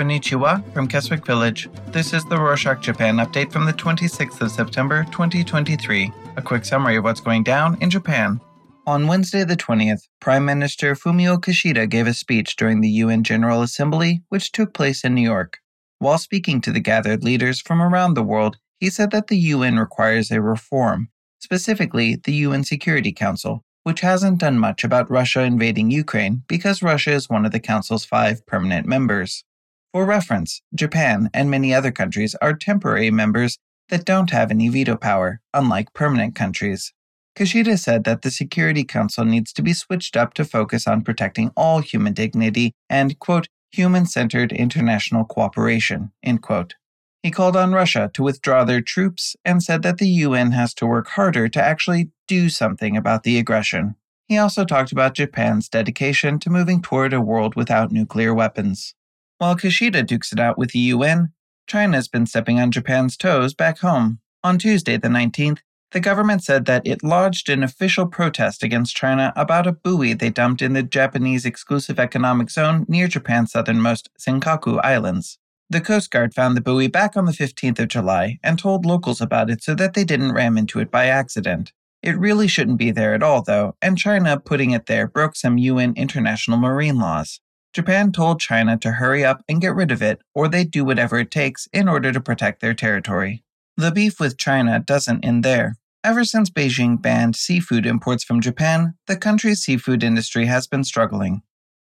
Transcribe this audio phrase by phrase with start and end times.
[0.00, 1.68] Konnichiwa from Keswick Village.
[1.88, 6.10] This is the Rorshok Japan update from the 26th of September 2023.
[6.38, 8.40] A quick summary of what's going down in Japan.
[8.86, 13.60] On Wednesday the 20th, Prime Minister Fumio Kishida gave a speech during the UN General
[13.60, 15.58] Assembly, which took place in New York.
[15.98, 19.78] While speaking to the gathered leaders from around the world, he said that the UN
[19.78, 25.90] requires a reform, specifically the UN Security Council, which hasn't done much about Russia invading
[25.90, 29.44] Ukraine because Russia is one of the Council's five permanent members.
[29.92, 33.58] For reference, Japan and many other countries are temporary members
[33.88, 36.92] that don't have any veto power, unlike permanent countries.
[37.36, 41.50] Kishida said that the Security Council needs to be switched up to focus on protecting
[41.56, 46.74] all human dignity and, quote, human centered international cooperation, end quote.
[47.22, 50.86] He called on Russia to withdraw their troops and said that the UN has to
[50.86, 53.96] work harder to actually do something about the aggression.
[54.26, 58.94] He also talked about Japan's dedication to moving toward a world without nuclear weapons.
[59.40, 61.32] While Kishida dukes it out with the UN,
[61.66, 64.18] China's been stepping on Japan's toes back home.
[64.44, 65.60] On Tuesday, the 19th,
[65.92, 70.28] the government said that it lodged an official protest against China about a buoy they
[70.28, 75.38] dumped in the Japanese exclusive economic zone near Japan's southernmost Senkaku Islands.
[75.70, 79.22] The Coast Guard found the buoy back on the 15th of July and told locals
[79.22, 81.72] about it so that they didn't ram into it by accident.
[82.02, 85.56] It really shouldn't be there at all, though, and China putting it there broke some
[85.56, 87.40] UN international marine laws.
[87.72, 91.18] Japan told China to hurry up and get rid of it, or they'd do whatever
[91.18, 93.44] it takes in order to protect their territory.
[93.76, 95.76] The beef with China doesn't end there.
[96.02, 101.42] Ever since Beijing banned seafood imports from Japan, the country's seafood industry has been struggling.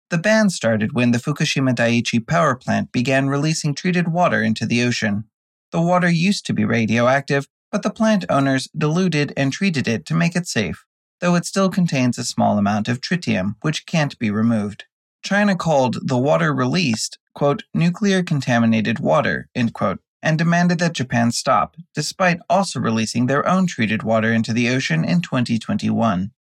[0.09, 4.81] The ban started when the Fukushima Daiichi power plant began releasing treated water into the
[4.83, 5.25] ocean.
[5.71, 10.13] The water used to be radioactive, but the plant owners diluted and treated it to
[10.15, 10.85] make it safe,
[11.19, 14.85] though it still contains a small amount of tritium, which can't be removed.
[15.28, 21.33] China called the water released, quote, nuclear contaminated water, end quote, and demanded that Japan
[21.33, 26.32] stop, despite also releasing their own treated water into the ocean in 2021.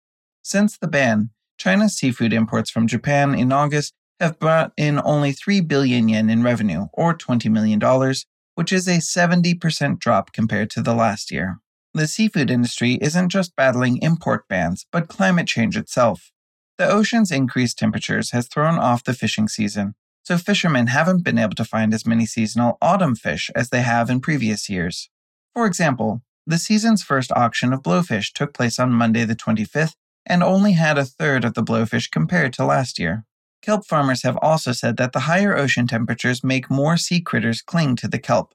[0.41, 5.59] Since the ban, China's seafood imports from Japan in August have brought in only 3
[5.59, 7.81] billion yen in revenue, or $20 million,
[8.55, 11.59] which is a 70% drop compared to the last year.
[11.93, 16.31] The seafood industry isn't just battling import bans, but climate change itself.
[16.77, 21.55] The ocean's increased temperatures has thrown off the fishing season, so fishermen haven't been able
[21.55, 25.09] to find as many seasonal autumn fish as they have in previous years.
[25.53, 29.95] For example, the season's first auction of blowfish took place on Monday the 25th
[30.25, 33.25] and only had a third of the blowfish compared to last year.
[33.63, 37.95] Kelp farmers have also said that the higher ocean temperatures make more sea critters cling
[37.95, 38.53] to the kelp.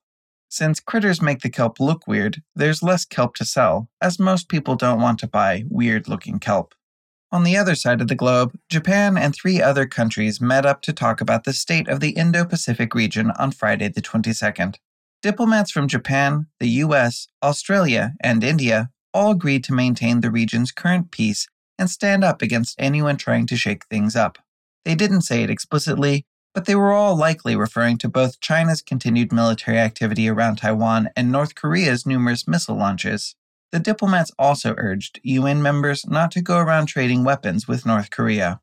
[0.48, 4.76] Since critters make the kelp look weird, there's less kelp to sell, as most people
[4.76, 6.74] don't want to buy weird looking kelp.
[7.32, 10.92] On the other side of the globe, Japan and three other countries met up to
[10.92, 14.76] talk about the state of the Indo Pacific region on Friday, the 22nd.
[15.22, 21.10] Diplomats from Japan, the US, Australia, and India all agreed to maintain the region's current
[21.10, 21.48] peace
[21.78, 24.36] and stand up against anyone trying to shake things up.
[24.84, 29.32] They didn't say it explicitly, but they were all likely referring to both China's continued
[29.32, 33.36] military activity around Taiwan and North Korea's numerous missile launches.
[33.72, 38.60] The diplomats also urged UN members not to go around trading weapons with North Korea.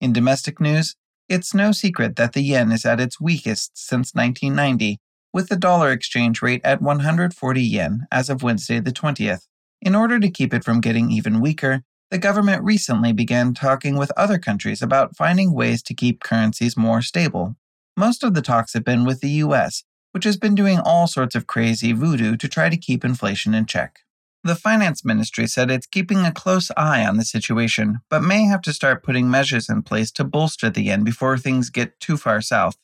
[0.00, 0.94] In domestic news,
[1.28, 5.00] it's no secret that the yen is at its weakest since 1990,
[5.32, 9.48] with the dollar exchange rate at 140 yen as of Wednesday the 20th.
[9.80, 14.12] In order to keep it from getting even weaker, the government recently began talking with
[14.16, 17.56] other countries about finding ways to keep currencies more stable.
[17.96, 21.34] Most of the talks have been with the US, which has been doing all sorts
[21.34, 24.00] of crazy voodoo to try to keep inflation in check.
[24.44, 28.60] The finance ministry said it's keeping a close eye on the situation, but may have
[28.62, 32.40] to start putting measures in place to bolster the yen before things get too far
[32.40, 32.76] south.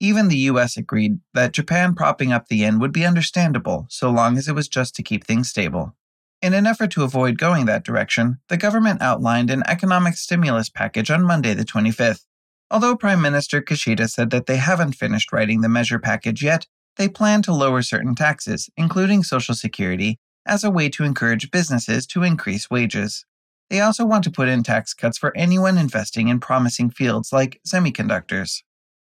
[0.00, 4.36] Even the US agreed that Japan propping up the yen would be understandable so long
[4.36, 5.96] as it was just to keep things stable.
[6.42, 11.10] In an effort to avoid going that direction, the government outlined an economic stimulus package
[11.10, 12.26] on Monday, the 25th.
[12.70, 16.66] Although Prime Minister Kishida said that they haven't finished writing the measure package yet,
[16.96, 20.18] they plan to lower certain taxes, including Social Security,
[20.48, 23.24] as a way to encourage businesses to increase wages.
[23.70, 27.60] They also want to put in tax cuts for anyone investing in promising fields like
[27.68, 28.62] semiconductors.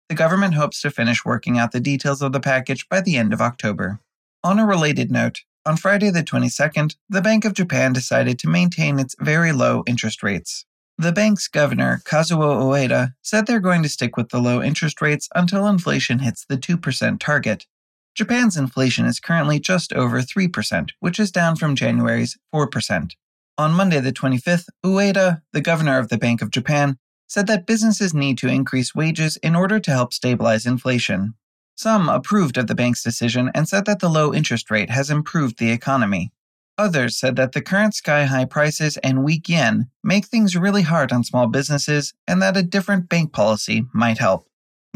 [0.08, 3.32] The government hopes to finish working out the details of the package by the end
[3.32, 4.00] of October.
[4.43, 8.99] On a related note, on Friday the 22nd, the Bank of Japan decided to maintain
[8.99, 10.67] its very low interest rates.
[10.99, 15.29] The bank's governor, Kazuo Ueda, said they're going to stick with the low interest rates
[15.35, 17.67] until inflation hits the 2% target,
[18.14, 23.12] Japan's inflation is currently just over 3%, which is down from January's 4%.
[23.58, 26.96] On Monday, the 25th, Ueda, the governor of the Bank of Japan,
[27.26, 31.34] said that businesses need to increase wages in order to help stabilize inflation.
[31.76, 35.58] Some approved of the bank's decision and said that the low interest rate has improved
[35.58, 36.32] the economy.
[36.78, 41.12] Others said that the current sky high prices and weak yen make things really hard
[41.12, 44.46] on small businesses and that a different bank policy might help.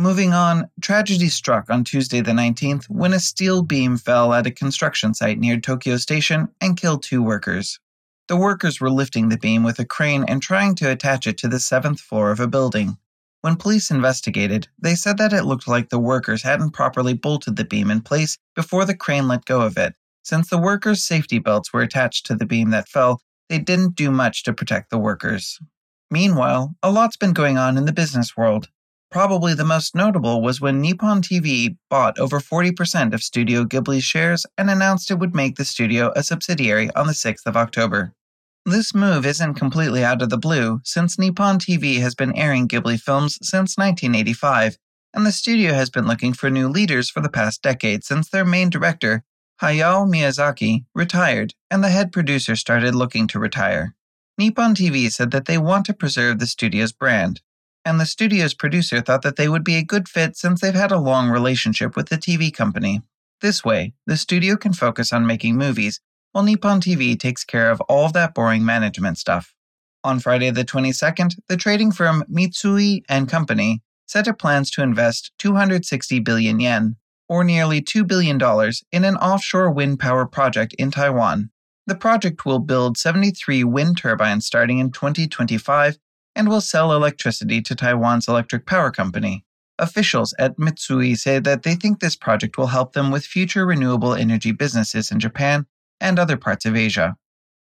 [0.00, 4.52] Moving on, tragedy struck on Tuesday the 19th when a steel beam fell at a
[4.52, 7.80] construction site near Tokyo Station and killed two workers.
[8.28, 11.48] The workers were lifting the beam with a crane and trying to attach it to
[11.48, 12.96] the seventh floor of a building.
[13.40, 17.64] When police investigated, they said that it looked like the workers hadn't properly bolted the
[17.64, 19.96] beam in place before the crane let go of it.
[20.22, 24.12] Since the workers' safety belts were attached to the beam that fell, they didn't do
[24.12, 25.58] much to protect the workers.
[26.08, 28.68] Meanwhile, a lot's been going on in the business world.
[29.10, 34.44] Probably the most notable was when Nippon TV bought over 40% of Studio Ghibli's shares
[34.58, 38.12] and announced it would make the studio a subsidiary on the 6th of October.
[38.66, 43.00] This move isn't completely out of the blue, since Nippon TV has been airing Ghibli
[43.00, 44.76] films since 1985,
[45.14, 48.44] and the studio has been looking for new leaders for the past decade since their
[48.44, 49.24] main director,
[49.62, 53.94] Hayao Miyazaki, retired and the head producer started looking to retire.
[54.36, 57.40] Nippon TV said that they want to preserve the studio's brand,
[57.84, 60.92] and the studio's producer thought that they would be a good fit since they've had
[60.92, 63.02] a long relationship with the TV company.
[63.40, 66.00] This way, the studio can focus on making movies
[66.32, 69.54] while Nippon TV takes care of all of that boring management stuff.
[70.04, 75.32] On Friday the 22nd, the trading firm Mitsui and Company set up plans to invest
[75.38, 76.96] 260 billion yen,
[77.28, 78.40] or nearly $2 billion,
[78.90, 81.50] in an offshore wind power project in Taiwan.
[81.86, 85.98] The project will build 73 wind turbines starting in 2025
[86.38, 89.44] and will sell electricity to Taiwan's electric power company.
[89.78, 94.14] Officials at Mitsui say that they think this project will help them with future renewable
[94.14, 95.66] energy businesses in Japan
[96.00, 97.16] and other parts of Asia.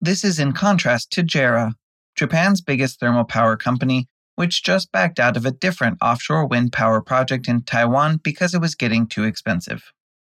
[0.00, 1.74] This is in contrast to JERA,
[2.16, 7.02] Japan's biggest thermal power company, which just backed out of a different offshore wind power
[7.02, 9.92] project in Taiwan because it was getting too expensive.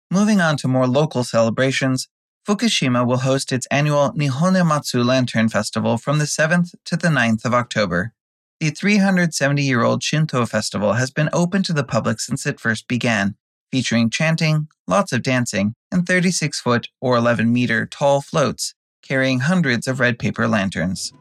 [0.10, 2.08] Moving on to more local celebrations,
[2.48, 7.54] Fukushima will host its annual Nihonmatsu Lantern Festival from the 7th to the 9th of
[7.54, 8.14] October.
[8.60, 12.90] The 370 year old Shinto festival has been open to the public since it first
[12.90, 13.36] began,
[13.72, 19.88] featuring chanting, lots of dancing, and 36 foot or 11 meter tall floats carrying hundreds
[19.88, 21.14] of red paper lanterns.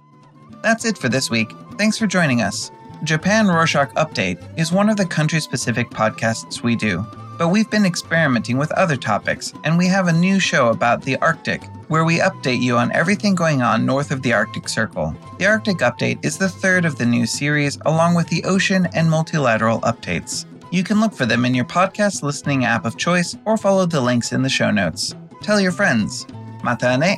[0.63, 1.53] That's it for this week.
[1.79, 2.73] Thanks for joining us.
[3.05, 7.07] Japan Rorshok Update is one of the country specific podcasts we do,
[7.39, 11.17] but we've been experimenting with other topics, and we have a new show about the
[11.19, 15.15] Arctic, where we update you on everything going on north of the Arctic Circle.
[15.39, 19.09] The Arctic Update is the third of the new series, along with the ocean and
[19.09, 20.45] multilateral updates.
[20.71, 24.01] You can look for them in your podcast listening app of choice or follow the
[24.01, 25.15] links in the show notes.
[25.41, 26.27] Tell your friends.
[26.63, 27.17] Mata ne!